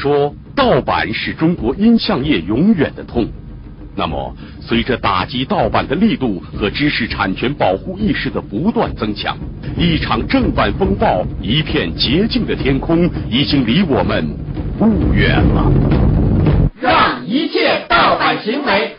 [0.00, 3.28] 说盗版是中国音像业永远的痛，
[3.94, 9.36] 那么随着打击盗版的力度和知识产权保护意识的不断增强，
[9.76, 14.26] 一场正版风暴、一片洁净的天空已经离我们
[14.78, 15.70] 不远了。
[16.80, 18.89] 让一切盗版行为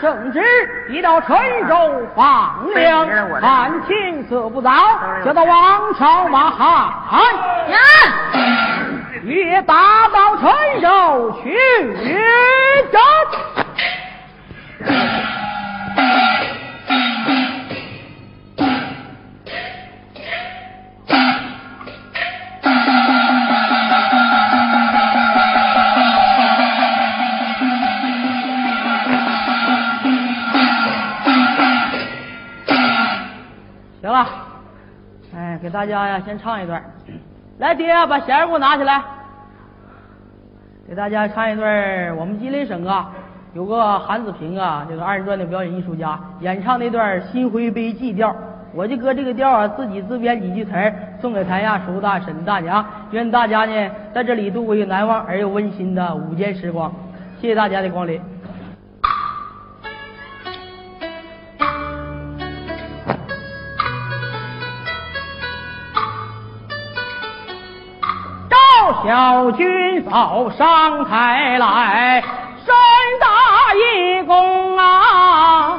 [0.00, 0.40] 圣旨，
[0.88, 1.36] 已到陈
[1.68, 1.74] 州
[2.14, 3.08] 放粮，
[3.40, 4.70] 看天色不早，
[5.24, 6.92] 叫到王朝马汉。
[9.24, 11.52] 越打到陈州去
[12.92, 13.00] 战。
[35.76, 36.82] 大家呀先唱一段。
[37.58, 39.02] 来，爹，把弦给我拿起来，
[40.88, 42.16] 给大家唱一段。
[42.16, 43.12] 我们吉林省啊，
[43.52, 48.30] 有个韩子平啊，这个二人转的表演艺术家，演唱那段《新徽杯祭调》，
[48.74, 56.90] 我就搁这个调啊，自己自编几句词儿，送给台下叔大婶大娘，愿大家呢在这里度过一个难忘而又温馨的午间时光。
[57.38, 58.18] 谢谢大家的光临。
[69.06, 72.20] 小军嫂上台来，
[72.64, 72.74] 深
[73.20, 75.78] 大一躬啊！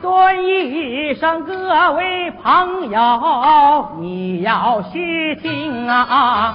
[0.00, 6.54] 尊一声各位朋友，你要细听啊！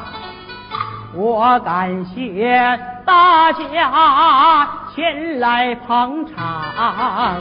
[1.13, 7.39] 我感谢大家前来捧场，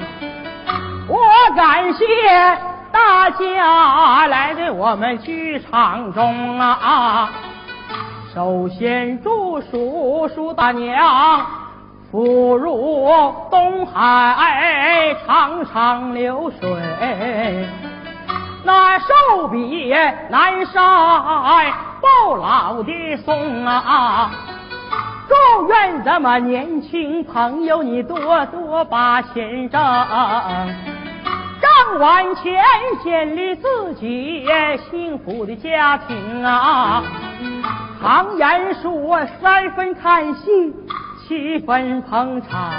[1.08, 1.22] 我
[1.56, 2.04] 感谢
[2.92, 7.30] 大家来到我们剧场中啊！
[8.36, 11.46] 首先祝叔叔大娘
[12.10, 13.08] 福如
[13.50, 16.68] 东海，长长流水。
[18.62, 19.90] 那寿比
[20.28, 20.84] 南山
[22.02, 24.30] 不老的松啊！
[25.26, 29.80] 祝愿咱们年轻朋友你多多把钱挣，
[31.76, 32.64] 挣完钱
[33.04, 34.46] 建立自己
[34.90, 37.02] 幸福的家庭啊！
[38.00, 40.74] 常言说，三分看戏，
[41.28, 42.72] 七分捧场。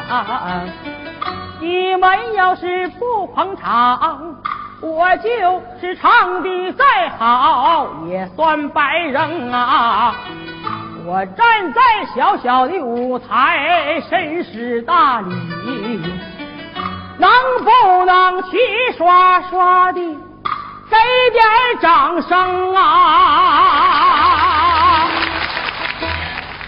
[1.62, 4.36] 你们要是不捧场，
[4.82, 10.16] 我就是唱的再好，也算白扔啊！
[11.06, 11.82] 我站在
[12.16, 16.02] 小小的舞台，声势大礼，
[17.18, 17.30] 能
[17.64, 18.58] 不能齐
[18.98, 20.96] 刷刷的给
[21.32, 21.44] 点
[21.82, 22.82] 掌声啊？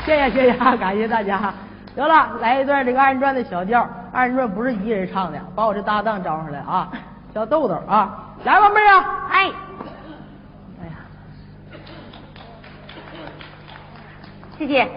[0.06, 1.54] 谢谢谢谢，感谢大家。
[1.96, 3.88] 得了，来一段这个二人转的小调。
[4.12, 6.90] 二人转不是一人唱的，把我这搭档招上来啊，
[7.34, 8.10] 叫豆豆啊，
[8.44, 9.52] 来吧，妹儿啊，哎，
[10.82, 10.94] 哎呀，
[14.58, 14.90] 谢谢。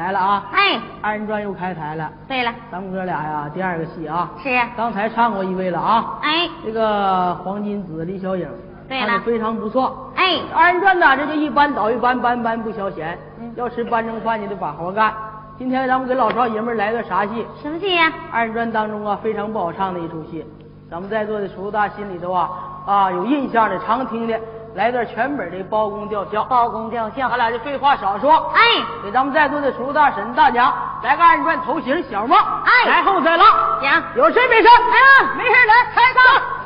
[0.00, 2.10] 来了啊，哎，二人转又开台了。
[2.26, 8.48] 对了，咱们哥俩呀，第二个戏啊，是呀，刚才唱过一位了啊，哎，这个黄金子李小颖，
[8.88, 10.10] 对了唱的非常不错。
[10.16, 13.18] 哎，二人转呐，这就一班倒一班，班班不消闲。
[13.38, 15.12] 嗯要吃班中饭，你得把活干。
[15.58, 17.46] 今天咱们给老少爷们来个啥戏？
[17.60, 18.10] 什么戏呀？
[18.32, 20.46] 二人转当中啊，非常不好唱的一出戏。
[20.90, 22.48] 咱们在座的叔叔大心里头啊
[22.86, 24.40] 啊有印象的、常听的，
[24.74, 26.44] 来段全本的包公吊孝。
[26.44, 27.36] 包公吊孝咱。
[27.36, 28.60] 俩就废话少说，哎，
[29.02, 33.44] 给咱们在座的叔叔大婶大娘来个二人转头型小帽，哎来后再唠。
[33.80, 34.68] 行，有事没事？
[34.68, 36.59] 来了没事来开唱。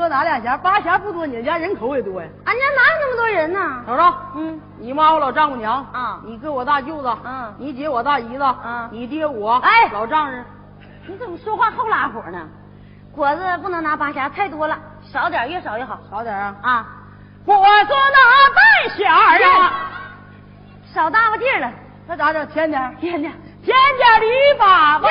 [0.00, 2.28] 多拿两匣，八匣不多，你们家人口也多呀。
[2.46, 3.84] 俺家哪有那么多人呢？
[3.86, 10.44] 瞅瞅，嗯，你妈我老丈母娘啊你哥我大舅子，嗯你姐我大姨子，嗯你爹我，哎老丈人，
[11.06, 12.38] 你怎么说话后拉火呢？
[13.14, 16.56] 果子不能拿八匣，太多了，少点越少越好少点啊。
[16.62, 16.86] 啊！
[17.44, 19.72] 我是拿半弦儿啊，
[20.94, 21.72] 少大吧地儿了，
[22.06, 22.46] 那咋整？
[22.48, 24.26] 添点儿，天天捡点篱
[24.58, 25.10] 笆吧。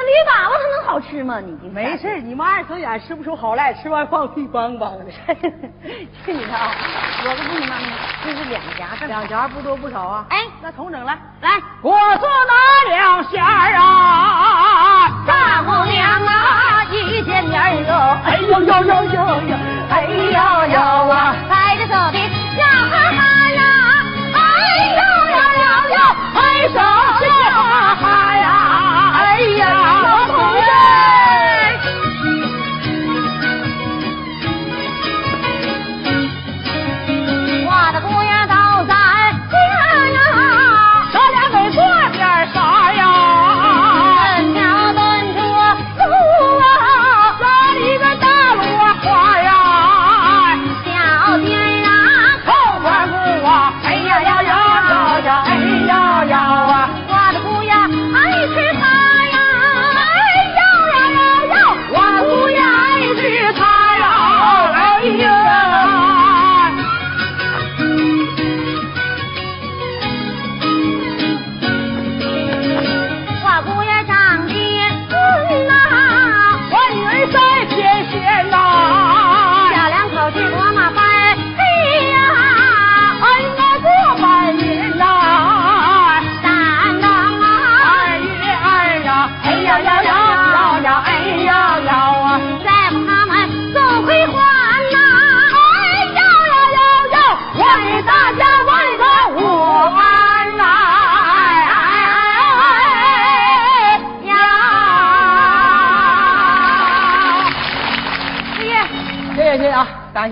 [0.00, 1.40] 那篱笆笆它能好吃吗？
[1.40, 5.04] 你没事，你们二手眼吃不出好赖，吃完放屁梆梆的。
[6.24, 6.70] 去你的啊！
[7.26, 7.76] 我不跟你妈，
[8.24, 10.24] 这是两夹，两夹不多不少啊。
[10.30, 15.24] 哎，那重整来来，我做哪两馅儿啊？
[15.26, 19.56] 大姑娘啊，一见面儿哟，哎呦呦呦呦呦，
[19.90, 20.80] 哎呦呦
[21.10, 21.34] 啊！
[21.48, 21.94] 摆着手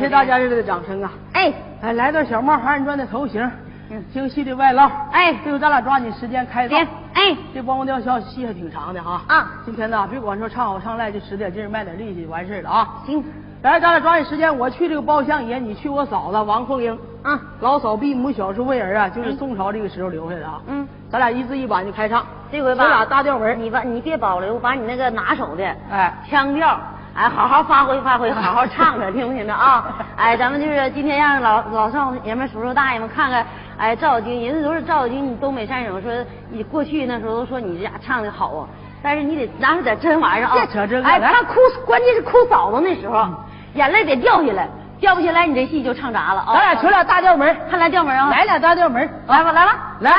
[0.09, 1.12] 谢大家热烈的掌声啊！
[1.35, 3.43] 哎，哎，来段小帽二人转的头型，
[3.91, 9.21] 嗯京戏的外唠，哎这回咱俩抓紧时间开行造。，哎，这光光调小戏还挺长的哈。
[9.29, 12.88] 啊今天呢，别管说唱好唱赖，就使点劲儿，卖点力气就完事儿了啊。
[13.05, 13.23] 行，
[13.61, 16.99] 来，咱俩抓紧时间，我去这个包相爷，你去我嫂子王凤英。
[17.23, 20.59] 啊，老嫂闭母，小时为儿啊，就是宋朝这个时候留下的啊。
[20.69, 23.61] 嗯，咱俩一字一板就开唱，这回吧，咱俩大调门。
[23.61, 26.81] 你把你别保留，把你那个拿手的，哎腔调，
[27.19, 29.85] 哎，好好发挥发挥，好好唱着，听不听着啊？
[30.17, 33.45] 哎，咱们就是今天让老老少爷们、叔叔大爷们看看，
[33.77, 36.13] 哎，赵小军，人家都是赵小军，你东北三省说
[36.49, 38.69] 你过去那时候都说你这家唱的好啊，
[39.03, 40.53] 但是你得拿出点真玩意儿啊！
[40.55, 43.27] 别扯这个哎，他哭，关键是哭嫂子那时候，
[43.75, 44.69] 眼泪得掉下来，
[45.01, 46.53] 掉不下来，你这戏就唱砸了啊！
[46.55, 48.31] 咱俩求俩大调门，看来调门啊！
[48.31, 50.13] 来俩大调门，来吧，来吧，来。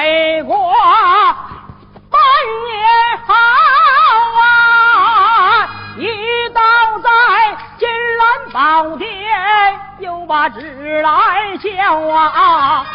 [0.00, 0.56] 待过
[2.08, 2.18] 半
[2.64, 2.72] 年
[3.26, 3.34] 好
[4.40, 6.08] 啊，一
[6.54, 6.62] 到
[7.02, 7.10] 在
[7.78, 7.86] 金
[8.18, 9.10] 銮宝殿，
[9.98, 12.86] 又把旨来降啊，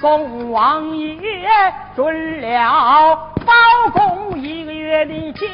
[0.00, 1.20] 宋王爷
[1.94, 3.52] 准了包
[3.92, 5.46] 公一个月的假。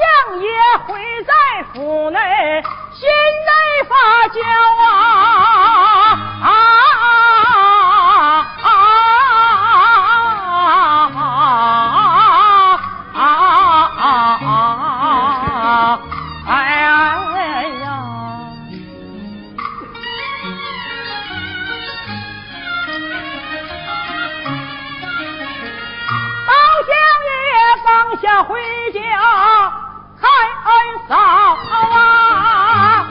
[0.00, 0.08] 相
[0.40, 0.48] 爷
[0.86, 1.32] 会在
[1.74, 2.18] 府内，
[2.94, 3.50] 心内
[3.88, 3.94] 发
[4.28, 4.40] 焦
[6.42, 6.48] 啊！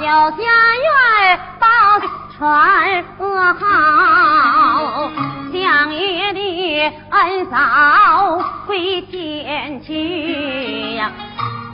[0.09, 5.11] 保家园保的传噩耗
[5.53, 11.11] 相爷的恩嫂归天去呀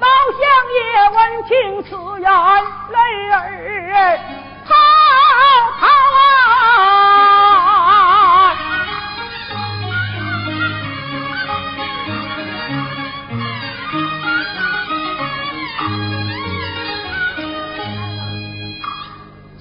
[0.01, 0.44] 保相
[0.75, 0.80] 爷
[1.15, 2.30] 问清此言
[2.92, 2.98] 泪
[3.32, 4.20] 儿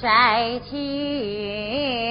[0.05, 2.04] 再去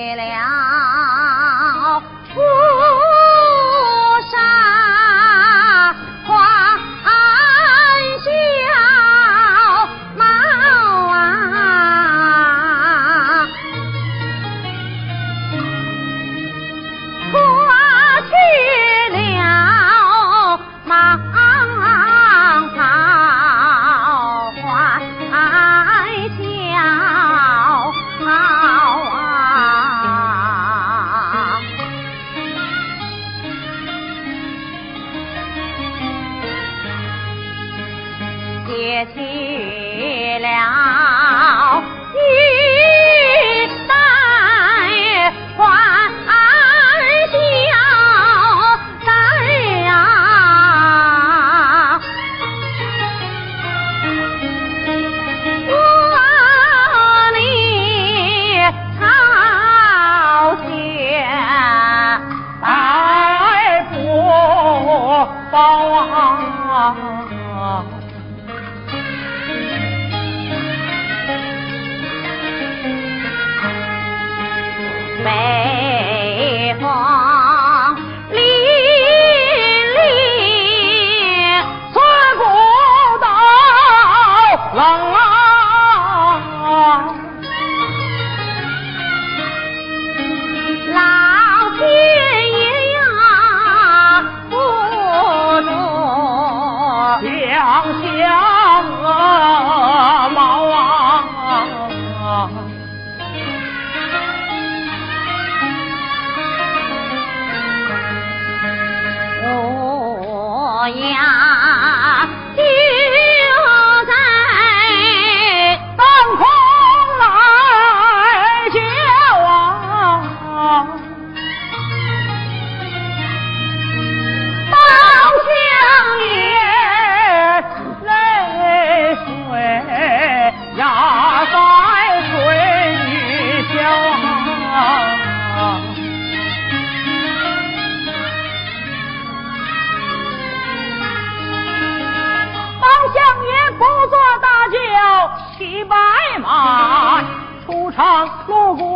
[97.63, 98.52] 上下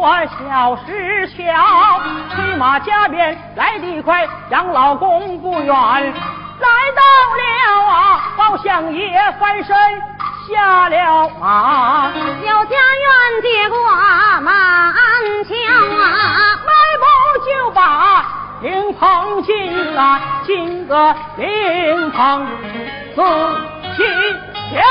[0.08, 2.00] 小石桥，
[2.34, 7.02] 催马加鞭来得快，杨老公不远，来到
[7.36, 8.24] 了啊！
[8.38, 9.76] 包相爷翻身
[10.48, 12.10] 下了马，
[12.42, 13.78] 小家院的过
[14.42, 14.52] 马
[14.92, 15.54] 鞍枪
[16.00, 17.06] 啊，迈步
[17.46, 18.26] 就把
[18.62, 22.48] 灵棚进啊，进个灵棚
[23.14, 23.22] 仔
[23.98, 24.04] 细
[24.74, 24.82] 瞧，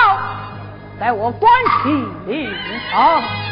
[1.01, 1.51] 待我关
[1.83, 2.53] 起灵
[2.93, 3.46] 棚。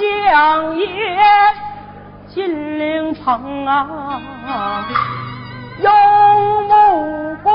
[0.00, 0.86] 相爷
[2.26, 4.86] 金陵城啊，
[5.82, 5.92] 用
[6.68, 7.54] 目观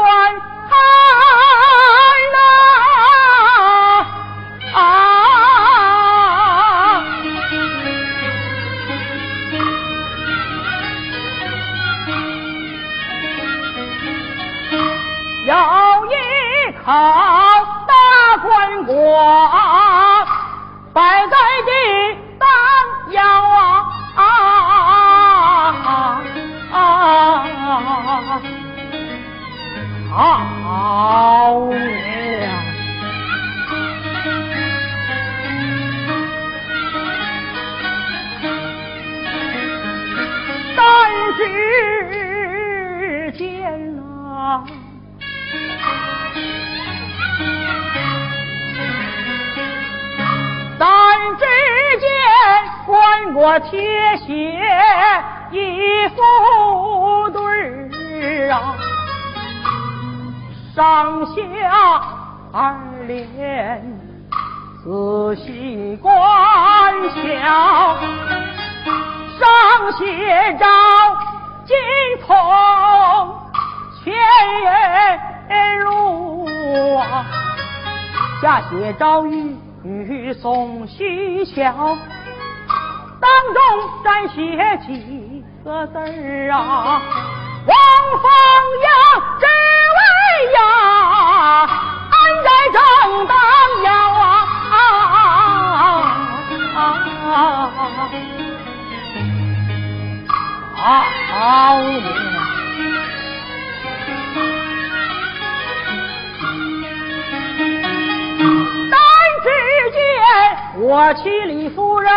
[110.88, 112.12] 我妻李夫人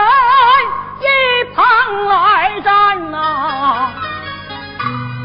[1.00, 1.06] 一
[1.54, 1.64] 旁
[2.04, 3.90] 来站呐，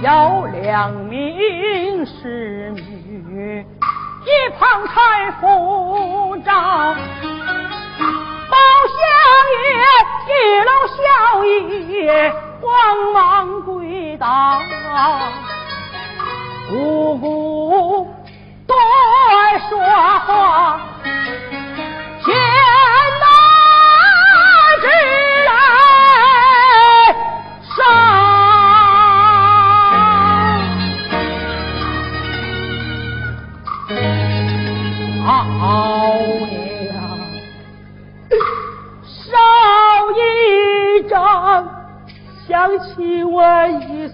[0.01, 3.65] 有两名侍女
[4.23, 6.53] 一旁开扶照，
[8.49, 8.55] 包
[8.95, 8.97] 相
[9.51, 9.61] 爷
[10.29, 10.31] 一
[10.63, 11.03] 路笑
[11.43, 12.07] 意，
[12.61, 12.71] 慌
[13.13, 14.61] 忙归档，
[16.69, 18.07] 姑姑
[18.65, 18.73] 多
[19.69, 19.77] 说
[20.19, 20.92] 话。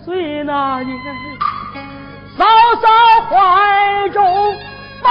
[0.10, 0.98] 岁那年，
[2.36, 2.44] 嫂
[2.82, 2.88] 嫂
[3.30, 4.26] 怀中
[5.04, 5.10] 抱。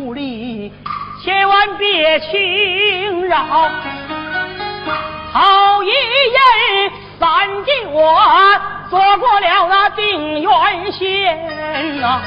[0.00, 0.72] 官污吏
[1.22, 3.36] 千万别轻饶。
[5.32, 8.16] 好一人三弟我
[8.88, 12.22] 做过了那定远县啊，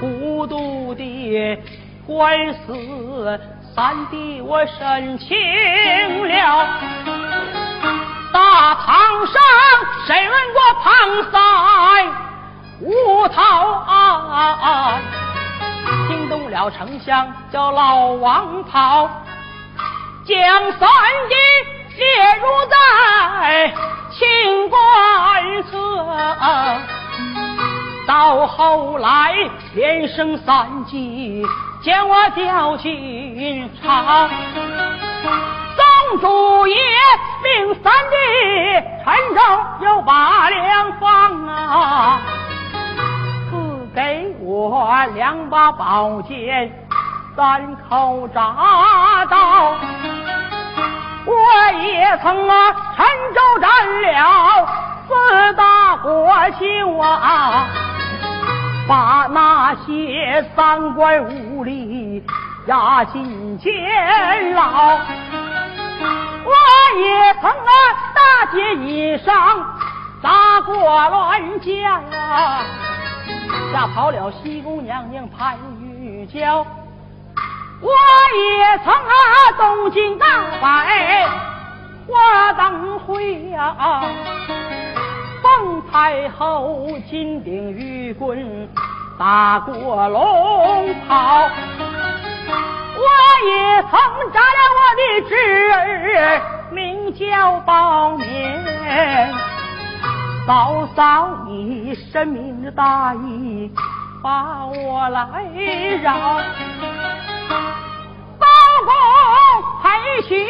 [0.00, 1.58] 糊涂的
[2.06, 3.40] 官司
[3.74, 5.36] 三弟我审清
[6.28, 6.68] 了。
[8.32, 9.34] 大堂上
[10.06, 10.84] 审问过庞
[11.32, 11.36] 三
[12.80, 15.25] 无头啊，惊动
[16.56, 19.10] 了丞相叫老王跑，
[20.24, 20.88] 将三
[21.28, 21.34] 弟
[21.98, 22.06] 列
[22.40, 23.74] 入在
[24.10, 25.70] 清官册。
[28.06, 29.34] 到后来
[29.74, 31.44] 连升三级，
[31.82, 34.26] 将我调进朝。
[35.76, 36.74] 宋主爷
[37.44, 38.16] 命三弟
[39.04, 39.40] 陈州
[39.82, 42.18] 又把两房啊，
[43.96, 46.70] 给我两把宝剑，
[47.34, 49.74] 三口铡刀。
[51.24, 51.32] 我
[51.80, 54.68] 也曾啊陈州斩了
[55.08, 56.30] 四大国
[56.60, 57.68] 舅啊，
[58.86, 62.22] 把那些三官五吏
[62.66, 63.72] 押进监
[64.52, 64.98] 牢。
[66.44, 66.52] 我
[67.00, 67.72] 也曾啊
[68.14, 69.34] 大街以上
[70.22, 70.74] 砸过
[71.08, 72.60] 乱将啊，
[73.72, 76.66] 吓跑了西宫娘娘潘玉娇。
[77.80, 77.90] 我
[78.34, 80.26] 也曾啊东京大
[80.62, 81.28] 摆
[82.06, 84.02] 花灯会呀，
[85.42, 88.68] 奉太后金鼎玉棍
[89.18, 91.50] 打过龙袍。
[92.98, 93.02] 我
[93.46, 93.92] 也曾
[94.32, 95.34] 扎了我的侄
[95.72, 99.55] 儿，名叫包勉。
[100.46, 103.68] 嫂嫂，你深明大义，
[104.22, 105.26] 把我来
[106.00, 106.38] 饶。
[108.38, 108.46] 包
[108.84, 108.92] 公
[109.82, 110.46] 派去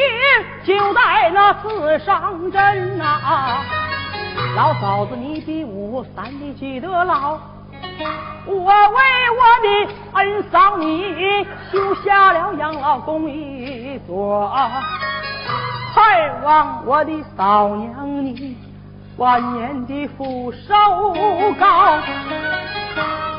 [0.65, 3.63] 就在那四上镇啊，
[4.55, 7.39] 老嫂子你比武三弟记得牢。
[8.45, 8.67] 我为
[9.33, 14.47] 我的恩嫂你修下了养老宫一座，
[15.95, 18.55] 还望我的嫂娘你
[19.17, 20.75] 万年的福寿
[21.59, 21.99] 高，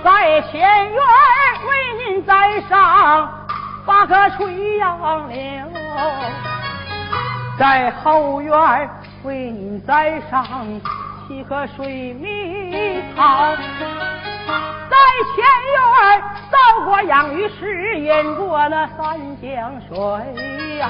[0.03, 0.99] 在前院
[1.69, 3.45] 为您栽上
[3.85, 5.67] 八棵垂杨柳，
[7.59, 8.89] 在后院
[9.23, 10.43] 为您栽上
[11.27, 13.55] 七棵水蜜桃。
[14.89, 14.97] 在
[15.35, 19.95] 前院造过养鱼池，淹过那三江水
[20.79, 20.87] 呀；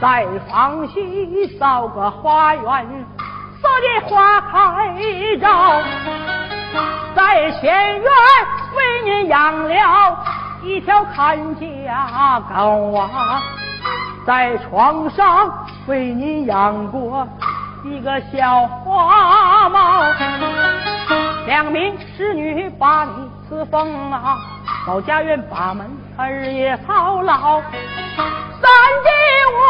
[0.00, 3.04] 在房西造个花园，
[3.56, 4.54] 四季花开
[5.38, 5.44] 着。
[7.14, 8.10] 在前院
[8.74, 10.18] 为您养了
[10.62, 13.42] 一条看家狗啊，
[14.26, 17.26] 在床上为您养过
[17.84, 20.02] 一个小花猫。
[21.46, 24.36] 两名侍女把你侍奉啊，
[24.86, 25.84] 到家园把门
[26.16, 27.60] 他日夜操劳。
[27.60, 28.70] 三
[29.02, 29.08] 弟
[29.52, 29.60] 我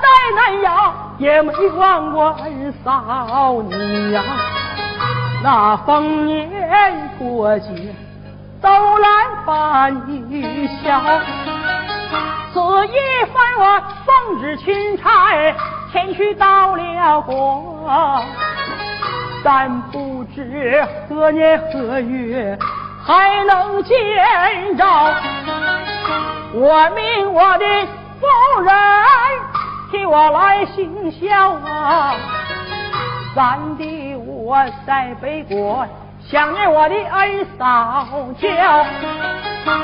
[0.00, 0.06] 在
[0.36, 4.22] 南阳也没忘过恩嫂你呀，
[5.42, 6.48] 那逢年
[7.18, 7.94] 过节
[8.62, 9.08] 都来
[9.44, 11.02] 把你笑。
[12.54, 12.96] 这一
[13.32, 15.34] 番我奉旨钦差
[15.92, 18.22] 前去到了国。
[19.42, 22.58] 但不知何年何月
[23.10, 23.96] 还能见
[24.76, 24.86] 着
[26.54, 27.66] 我命我的
[28.20, 28.72] 夫人
[29.90, 32.14] 替我来行孝啊！
[33.34, 35.84] 三弟我在北国
[36.24, 38.06] 想念我的恩嫂
[38.38, 38.48] 娇。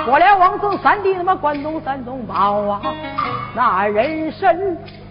[0.04, 2.80] 过了望州三弟他妈关东三东宝啊，
[3.56, 4.56] 那人参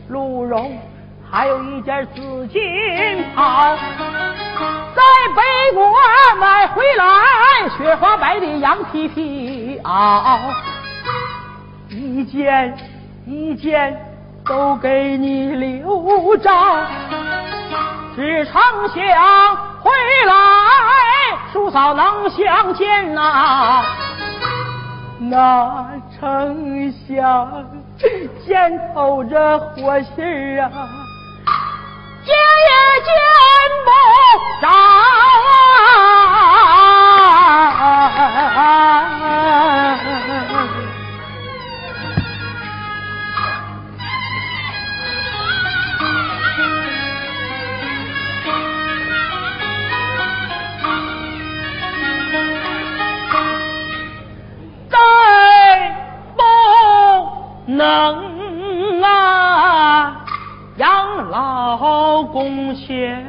[0.07, 0.71] 鹿茸，
[1.35, 2.61] 还有一件紫金
[3.35, 3.75] 袍，
[4.95, 5.01] 在
[5.35, 5.85] 北国
[6.39, 10.39] 买回来，雪花白的羊皮皮袄，
[11.89, 12.77] 一件
[13.25, 13.99] 一件
[14.45, 16.49] 都给你留着，
[18.15, 18.53] 只成
[18.93, 19.91] 想回
[20.25, 20.33] 来，
[21.51, 23.83] 叔嫂能相见呐。
[25.19, 25.85] 那
[26.17, 27.65] 成想
[28.47, 30.71] 见透这火信儿啊，
[32.25, 32.71] 见也
[33.05, 33.09] 见
[33.85, 33.89] 不
[34.61, 35.25] 着啊！
[57.67, 59.44] 能啊，
[60.77, 63.25] 养老贡献，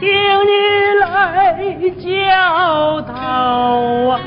[0.00, 0.52] 听你
[1.00, 1.62] 来
[2.02, 3.12] 教导
[4.16, 4.24] 啊！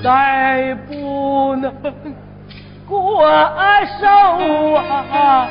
[0.00, 1.70] 再不能
[2.88, 3.28] 过
[4.00, 4.06] 寿
[4.74, 5.46] 啊，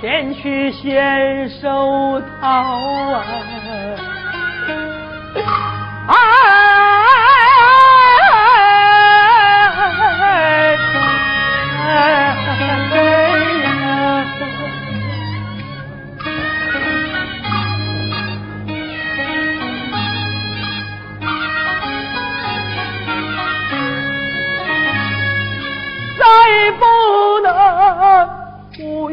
[0.00, 2.48] 前去献寿桃
[6.06, 6.65] 啊！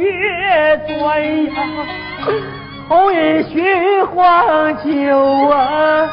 [0.04, 1.22] 月端
[1.54, 1.56] 阳，
[2.90, 4.90] 红饮寻黄酒
[5.50, 6.10] 啊！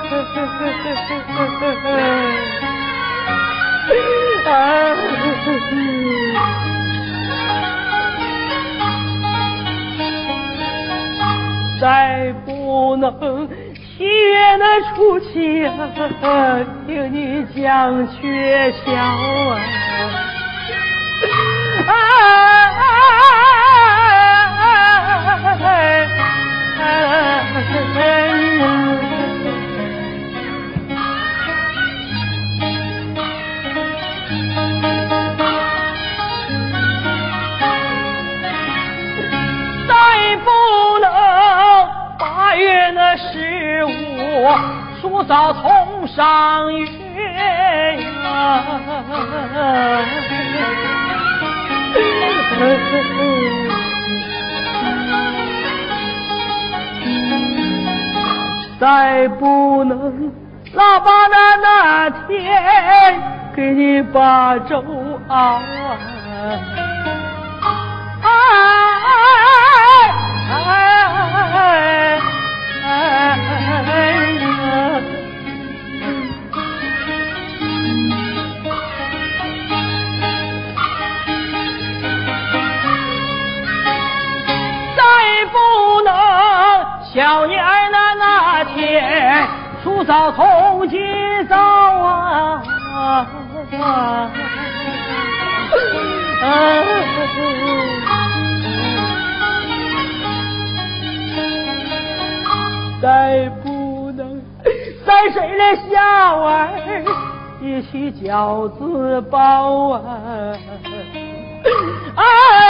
[4.47, 4.97] 啊
[11.81, 15.71] 再不能七月的初七啊，
[16.87, 19.51] 听你讲鹊桥啊！
[21.87, 21.91] 再
[22.75, 23.60] 不
[25.63, 26.09] 哎，
[39.87, 39.95] 再
[40.39, 40.49] 不
[41.01, 41.07] 能
[42.19, 43.89] 八月十五，
[45.01, 46.87] 叔嫂同上月
[47.99, 48.07] 呀。
[58.81, 60.33] 再不能
[60.73, 63.23] 腊八的那天
[63.55, 64.83] 给你把粥
[65.29, 65.61] 熬。
[88.93, 89.49] 那天，
[89.85, 90.99] 叔嫂同今
[91.47, 92.63] 早啊！
[103.01, 104.43] 再不能
[105.07, 106.71] 三岁的下碗
[107.63, 110.53] 一起饺子包啊！
[111.65, 112.70] 只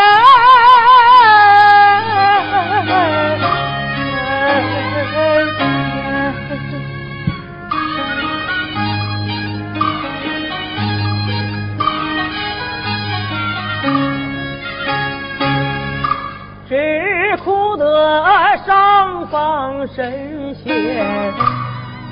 [19.30, 21.34] 方神仙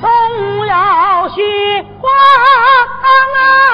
[0.00, 1.42] 东要虚
[2.00, 2.08] 晃
[3.02, 3.67] 啊！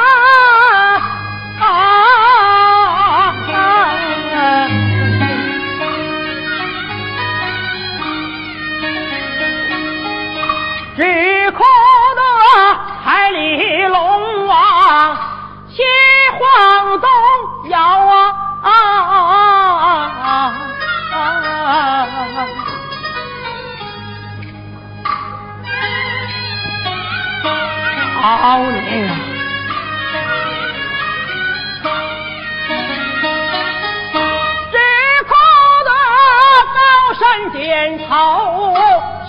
[37.85, 38.73] 山间草，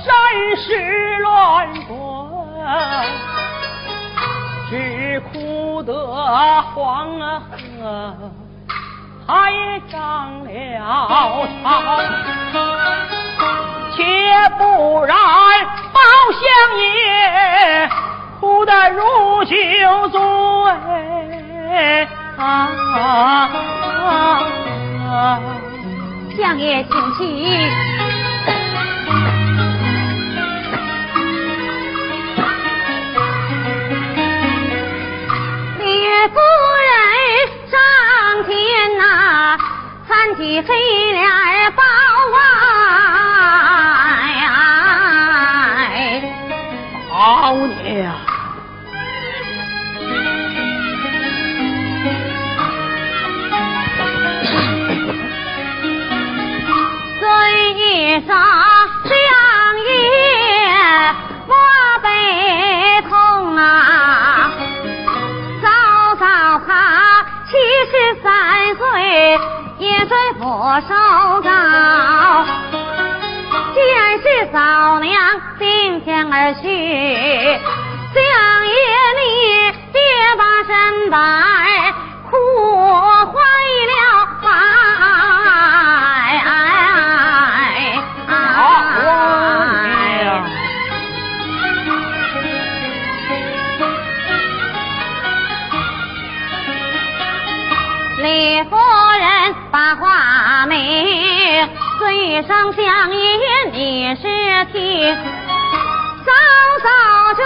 [0.06, 0.16] 山
[0.56, 1.98] 势乱滚，
[4.70, 8.16] 只哭得黄河
[9.28, 10.50] 它也涨了
[11.10, 11.46] 潮，
[13.94, 14.04] 且
[14.58, 15.18] 不然
[15.92, 16.00] 包
[16.32, 16.46] 相
[16.80, 17.90] 爷
[18.40, 19.56] 哭得如酒
[20.08, 20.20] 醉。
[22.38, 22.70] 啊
[26.38, 27.24] 相爷请起。
[40.38, 40.68] 起黑
[41.14, 41.26] 脸
[41.76, 41.84] 包
[42.36, 42.66] 啊！
[47.10, 48.25] 好娘。
[70.48, 70.94] 我受
[71.42, 71.50] 高。
[73.74, 78.22] 既然是嫂娘今天而去，相
[78.68, 78.74] 爷
[79.20, 79.24] 你
[79.92, 80.00] 别
[80.38, 81.18] 把身板
[102.48, 103.18] 上相爷
[103.72, 104.22] 你是
[104.72, 105.16] 听，
[106.26, 106.32] 嫂
[106.84, 106.88] 嫂
[107.36, 107.42] 这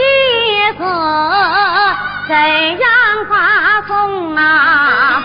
[0.00, 0.02] 一
[0.78, 0.80] 子
[2.28, 2.34] 怎
[2.78, 2.88] 样
[3.28, 3.32] 发
[3.86, 5.22] 送啊？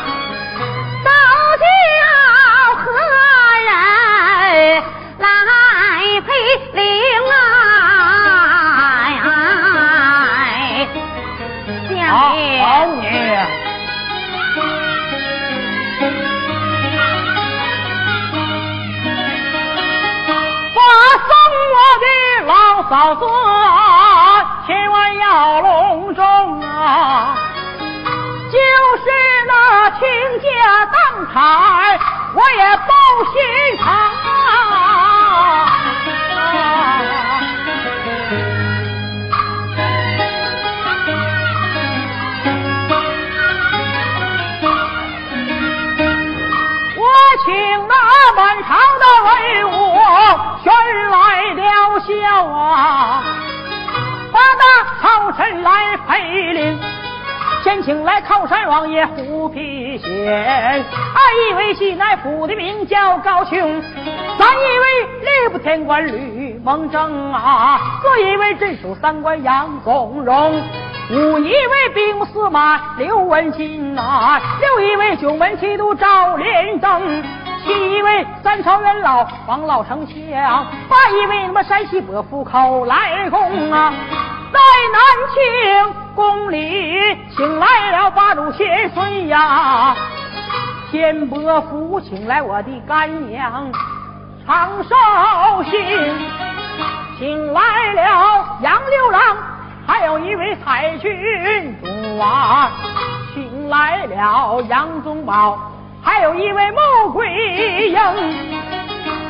[22.90, 23.26] 嫂子，
[24.66, 27.36] 千万要隆重啊！
[28.50, 28.58] 就
[28.98, 29.04] 是
[29.46, 30.00] 那倾
[30.40, 30.48] 家
[30.86, 30.96] 荡
[31.34, 32.00] 产，
[32.34, 32.92] 我也不
[33.34, 33.36] 心
[33.78, 33.94] 疼啊！
[46.96, 47.04] 我
[47.46, 47.48] 请
[47.88, 47.94] 那
[48.36, 49.30] 满朝的文
[49.74, 49.77] 武
[52.00, 53.24] 笑啊，
[54.32, 54.64] 八大
[55.02, 56.80] 朝臣来陪陵，
[57.64, 61.20] 先请来靠山王爷胡皮仙，二
[61.50, 63.58] 一位西南府的名叫高琼，
[64.38, 64.86] 三一位
[65.24, 70.62] 吏部天官吕蒙正啊，四一位镇守三关杨宗荣。
[71.10, 77.24] 五一位兵司马刘文金呐，六一位九门提督赵连登，
[77.68, 83.92] 七一位三朝元老王老丞相，八一位那么山西伯父口来公啊，
[84.54, 84.60] 在
[84.94, 85.02] 南
[85.34, 89.94] 庆宫里请来了八路千岁呀，
[90.90, 93.70] 天伯府请来我的干娘
[94.46, 94.96] 常寿
[95.70, 95.78] 星，
[97.20, 97.62] 请来
[97.94, 99.22] 了杨六郎。
[99.86, 102.72] 还有一位太君主啊，
[103.34, 105.58] 请来了杨宗保，
[106.08, 107.28] 还有一位穆桂
[107.90, 107.94] 英，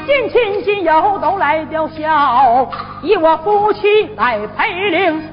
[0.06, 2.70] 近亲近友都来吊孝，
[3.02, 5.24] 以我夫妻来陪领。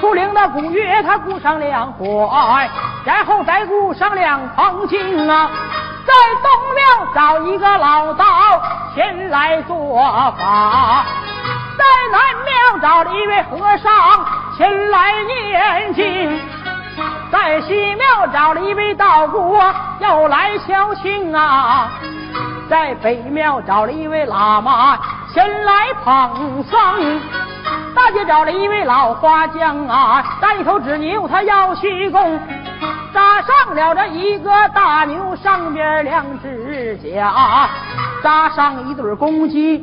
[0.00, 2.68] 出领的古月，他顾上两怀，
[3.04, 5.48] 然后再顾上两旁亲啊，
[6.04, 6.12] 在
[6.42, 6.82] 东庙
[7.14, 8.24] 找一个老道
[8.92, 9.94] 前来做
[10.36, 11.04] 法。
[11.78, 14.26] 在南庙找了一位和尚
[14.58, 16.40] 前来念经，
[17.30, 19.56] 在西庙找了一位道姑
[20.00, 21.90] 要来敲磬啊，
[22.68, 24.98] 在北庙找了一位喇嘛
[25.32, 27.20] 前来捧僧，
[27.94, 32.38] 大街找了一位老花匠啊，带头纸牛他要去供，
[33.14, 37.70] 扎上了这一个大牛上边两只甲，
[38.24, 39.78] 扎上一对公鸡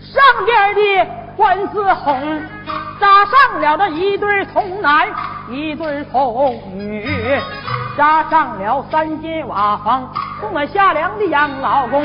[0.00, 1.22] 上边的。
[1.34, 2.42] 关子红，
[3.00, 5.08] 扎上了这一对童男，
[5.48, 7.40] 一对童女，
[7.96, 12.02] 扎上了三间瓦房，供了下梁的养老公，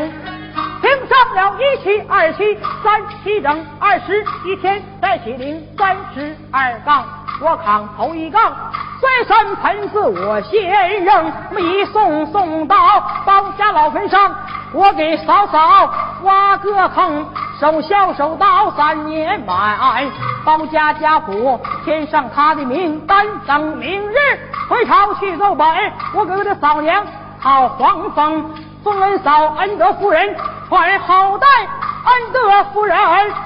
[0.81, 7.05] 听上了一七二七三七等二十一天，再起零三十二杠
[7.41, 8.51] 我扛头一杠，
[9.07, 12.75] 随身喷子我先扔，一送送到
[13.25, 14.35] 包家老坟上，
[14.73, 15.89] 我给嫂嫂
[16.23, 17.25] 挖个坑，
[17.57, 19.79] 守孝守到三年满，
[20.43, 24.15] 包家家父填上他的名单，等明日
[24.69, 25.65] 回朝去奏本，
[26.13, 27.01] 我哥哥的嫂娘
[27.41, 28.51] 讨黄蜂，
[28.83, 30.35] 封恩嫂恩德夫人
[30.67, 31.47] 传后代，
[32.03, 32.97] 恩德夫人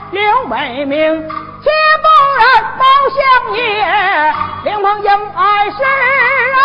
[0.09, 1.40] 刘美名。
[1.61, 1.69] 铁
[2.01, 2.09] 棒
[2.39, 2.43] 人
[2.79, 2.83] 包
[3.13, 3.19] 相
[3.55, 3.59] 爷，
[4.63, 6.59] 两旁应爱是啊。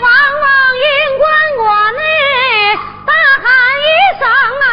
[0.00, 0.04] 王
[0.40, 0.84] 王营
[1.18, 1.24] 关
[1.56, 1.62] 过
[1.92, 2.00] 内，
[3.06, 3.12] 大
[3.42, 3.44] 喊
[3.78, 3.86] 一
[4.18, 4.22] 声
[4.64, 4.66] 啊，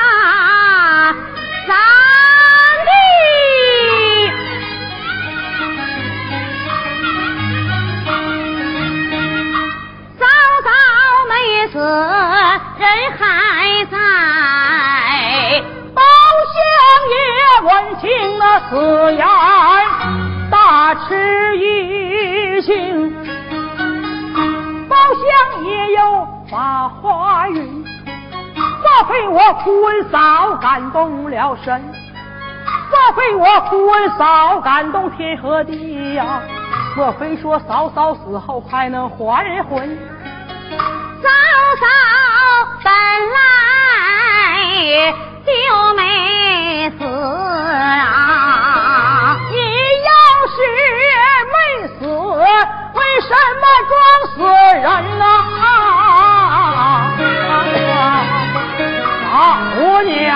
[11.79, 11.85] 此。
[12.79, 13.97] 人还在，
[15.95, 16.01] 包
[16.53, 16.59] 相
[17.09, 17.15] 爷
[17.63, 19.25] 闻听那此言，
[20.49, 23.13] 大吃一惊。
[24.89, 27.61] 包相爷有把话语，
[28.55, 31.81] 莫非我哭恩嫂感动了神？
[32.91, 36.41] 莫非我哭恩嫂感动天和地呀？
[36.97, 39.97] 莫非说嫂嫂死后还能还魂？
[41.21, 41.27] 嫂
[41.79, 41.83] 嫂
[42.83, 42.87] 本
[43.35, 43.37] 来
[45.45, 45.49] 就
[45.95, 46.01] 没
[46.97, 47.01] 死
[47.99, 49.37] 啊！
[49.51, 49.55] 你
[50.07, 50.09] 要
[50.55, 50.57] 是
[51.53, 51.55] 没
[51.99, 53.91] 死，为什么装
[54.33, 54.37] 死
[54.75, 54.85] 人
[55.19, 55.23] 呢？
[59.31, 59.33] 啊，
[59.75, 60.27] 姑娘，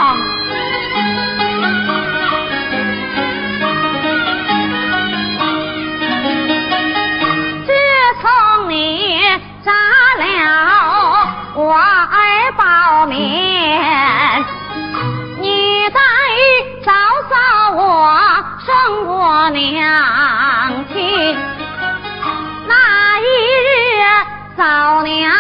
[19.36, 21.36] 我娘亲，
[22.67, 23.25] 那一
[23.97, 24.03] 日
[24.55, 25.34] 早娘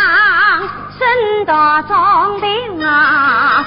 [0.97, 3.63] 身得重病啊，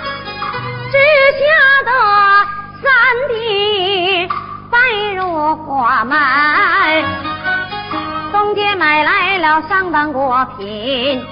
[0.91, 0.99] 只
[1.39, 1.45] 吓
[1.85, 1.93] 得
[2.83, 2.89] 三
[3.29, 4.29] 弟
[4.69, 4.77] 拜
[5.15, 7.05] 入火门，
[8.33, 11.25] 东街买来了上等果品。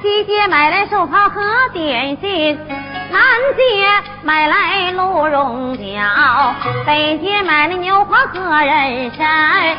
[0.00, 1.42] 西街买来寿袍和
[1.74, 2.58] 点心，
[3.10, 3.20] 南
[3.56, 3.62] 街
[4.22, 6.54] 买来鹿茸角，
[6.86, 9.76] 北街买了牛黄和人参，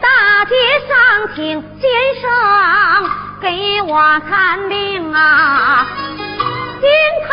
[0.00, 0.54] 大街
[0.88, 1.90] 上请先
[2.20, 2.30] 生
[3.40, 5.86] 给我看病啊，
[6.80, 6.88] 金
[7.22, 7.28] 汤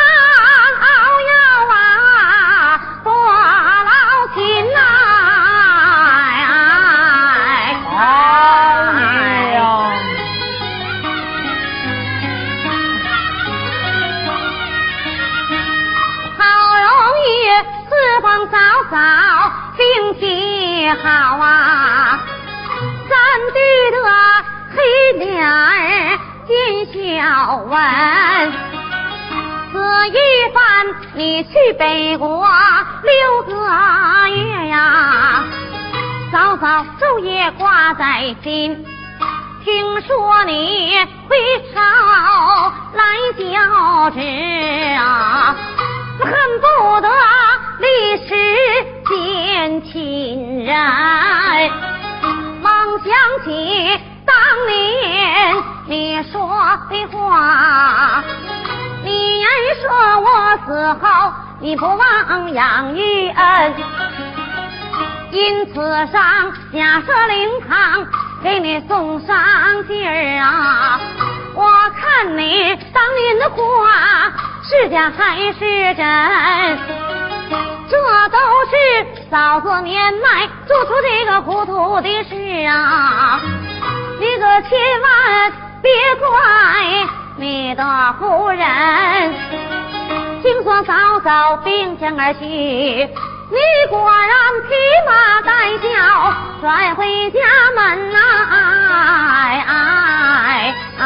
[0.81, 0.85] 熬
[1.29, 1.33] 药
[1.73, 3.89] 啊，多劳
[4.35, 5.20] 勤呐。
[38.43, 38.85] 今。
[39.63, 40.91] 听说你
[41.29, 41.37] 回
[41.71, 41.79] 朝
[42.95, 43.03] 来
[43.37, 44.19] 交旨
[44.97, 45.55] 啊，
[46.19, 46.25] 恨
[46.59, 46.65] 不
[47.01, 47.07] 得。
[47.77, 47.87] 立
[48.27, 48.33] 时
[49.07, 51.71] 见亲人，
[52.61, 53.11] 梦想
[53.45, 54.35] 起当
[54.67, 56.39] 年你说
[56.89, 58.23] 的话。
[59.03, 59.43] 你
[59.81, 63.73] 说我死后你不忘养育恩，
[65.31, 68.05] 因此上假设灵堂
[68.43, 69.37] 给你送上
[69.87, 70.99] 信儿啊。
[71.53, 74.33] 我看你当年的话
[74.63, 76.77] 是假还是真？
[77.89, 77.97] 这
[78.29, 78.37] 都
[78.69, 78.75] 是
[79.29, 83.41] 嫂子年迈做出这个糊涂的事啊！
[84.19, 86.29] 你可千万别怪
[87.35, 88.65] 你的夫人。
[90.41, 93.09] 听说嫂嫂病将而去，
[93.51, 93.57] 你
[93.89, 94.31] 果然
[94.63, 94.69] 披
[95.05, 95.89] 麻戴孝
[96.61, 97.39] 拽回家
[97.75, 98.17] 门呐！
[98.49, 99.69] 哎哎
[100.97, 101.03] 哎！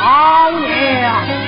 [0.00, 1.42] 老娘。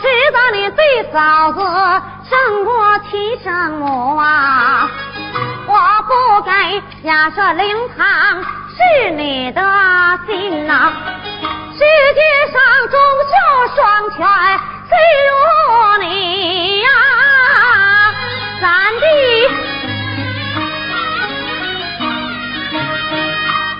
[0.00, 0.80] 知道你对
[1.12, 1.60] 嫂子
[2.28, 4.88] 胜过亲生母啊！
[5.66, 5.74] 我
[6.06, 8.42] 不该假设灵堂
[8.74, 9.60] 是你的
[10.26, 11.19] 心呐！
[11.80, 12.20] 世界
[12.52, 12.60] 上
[12.90, 13.00] 忠
[13.30, 13.32] 孝
[13.74, 14.20] 双全，
[14.86, 14.92] 只
[15.28, 15.32] 有
[16.02, 16.04] 你
[16.82, 16.88] 呀？
[18.60, 18.66] 咱
[19.00, 19.04] 的，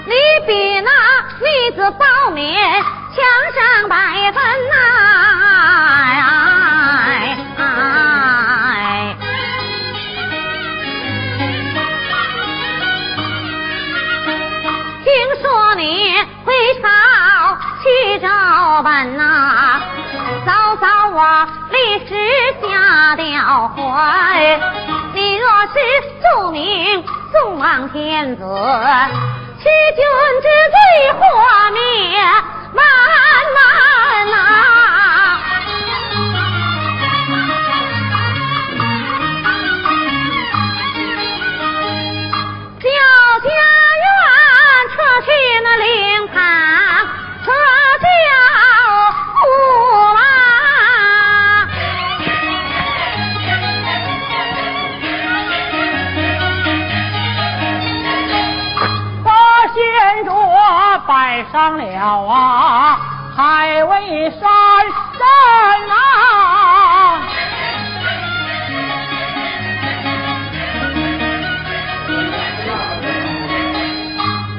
[0.06, 0.12] 你
[0.46, 0.90] 比那
[1.40, 1.46] 女
[1.76, 2.40] 子报名。
[3.12, 3.18] 墙
[3.52, 4.40] 上百分
[4.70, 4.74] 呐。
[6.20, 6.24] 啊
[17.90, 18.28] 去照
[18.82, 19.80] 本呐，
[20.46, 22.14] 早早我立时
[22.62, 23.78] 下了怀。
[25.12, 25.74] 你若是
[26.22, 28.44] 著名宋王天子，
[29.58, 29.64] 欺
[29.96, 30.04] 君
[30.40, 30.78] 之罪
[31.18, 31.20] 活
[31.72, 31.80] 灭
[32.72, 32.80] 万
[33.56, 33.58] 难
[34.30, 34.38] 呐！
[42.80, 42.88] 叫
[43.42, 43.48] 家
[44.00, 44.08] 园
[44.90, 45.28] 撤去
[45.62, 45.88] 那灵
[46.28, 46.38] 堂，
[61.52, 61.84] 上了
[62.28, 63.00] 啊，
[63.36, 65.20] 海为山神
[65.90, 65.92] 啊！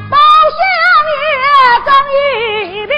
[0.10, 0.18] 刀
[0.58, 0.62] 下
[1.08, 1.14] 月
[1.86, 1.90] 更
[2.72, 2.94] 一别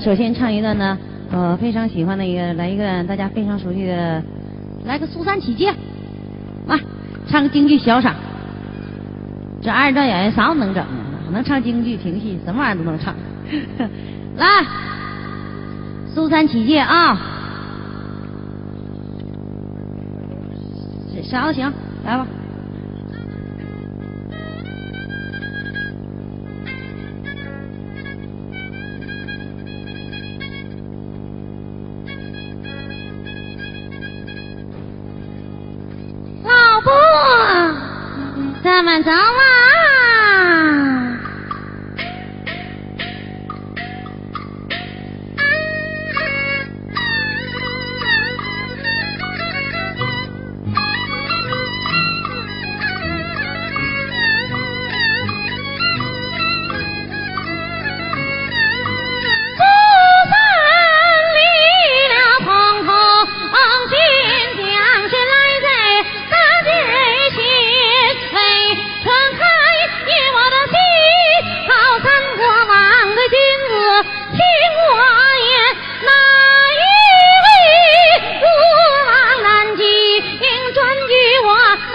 [0.00, 0.96] 首先唱一段呢，
[1.32, 4.22] 我非常喜欢的一个，来一个大家非常熟悉的，
[4.84, 5.70] 来个《苏三起解》，
[6.70, 6.78] 啊，
[7.28, 8.14] 唱个京剧小赏。
[9.60, 10.88] 这二人转演员啥都能整啊，
[11.32, 13.12] 能唱京剧、评戏，什么玩意儿都能唱。
[14.38, 14.46] 来，
[16.14, 17.20] 《苏三起解》啊，
[21.24, 21.72] 啥都行，
[22.04, 22.26] 来吧。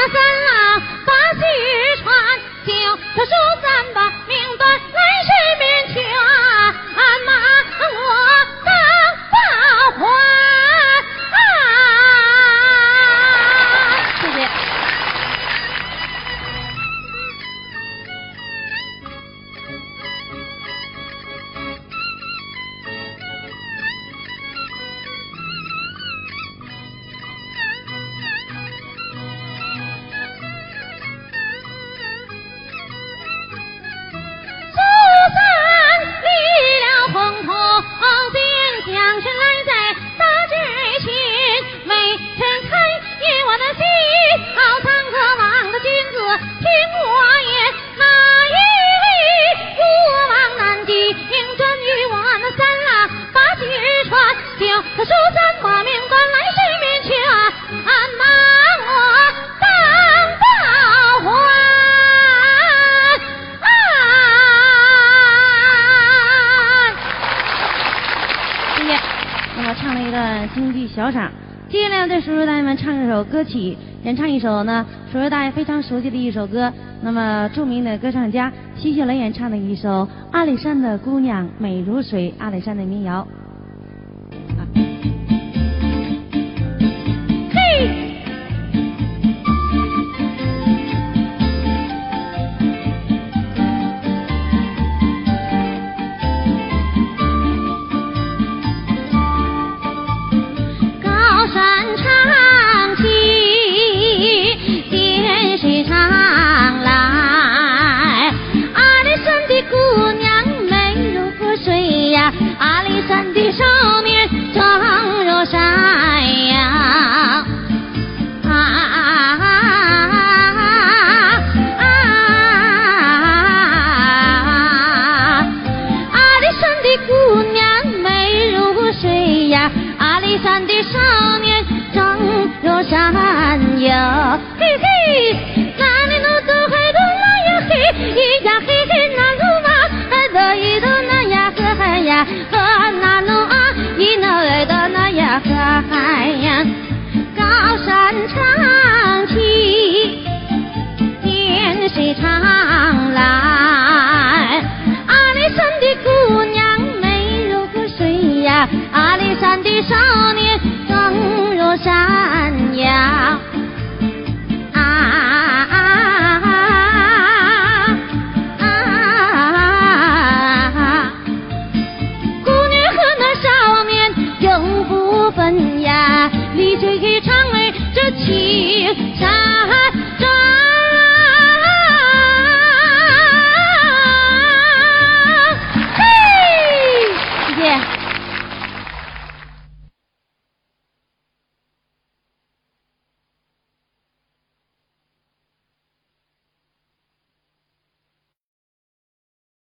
[0.04, 0.43] Awesome.
[73.44, 73.76] 歌曲，
[74.06, 76.72] 演唱一首呢，所有大家非常熟悉的一首歌。
[77.02, 79.90] 那么著名的歌唱家徐雪伦演唱的一首
[80.32, 83.28] 《阿里山的姑娘美如水》，阿里山的民谣。